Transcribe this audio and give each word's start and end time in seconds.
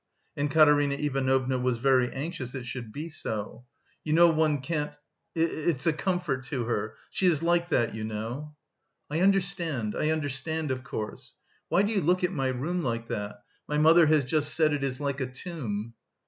and 0.35 0.49
Katerina 0.49 0.95
Ivanovna 0.95 1.59
was 1.59 1.77
very 1.77 2.11
anxious 2.11 2.55
it 2.55 2.65
should 2.65 2.91
be 2.91 3.07
so. 3.07 3.65
You 4.03 4.13
know 4.13 4.29
one 4.29 4.59
can't... 4.59 4.97
it's 5.35 5.85
a 5.85 5.93
comfort 5.93 6.45
to 6.45 6.63
her... 6.63 6.95
she 7.11 7.27
is 7.27 7.43
like 7.43 7.69
that, 7.69 7.93
you 7.93 8.03
know...." 8.03 8.55
"I 9.11 9.19
understand, 9.21 9.95
I 9.95 10.09
understand... 10.09 10.71
of 10.71 10.83
course... 10.83 11.35
why 11.69 11.83
do 11.83 11.93
you 11.93 12.01
look 12.01 12.23
at 12.23 12.31
my 12.33 12.47
room 12.47 12.81
like 12.81 13.09
that? 13.09 13.43
My 13.67 13.77
mother 13.77 14.07
has 14.07 14.25
just 14.25 14.55
said 14.55 14.73
it 14.73 14.83
is 14.83 14.99
like 14.99 15.21
a 15.21 15.27
tomb." 15.29 15.93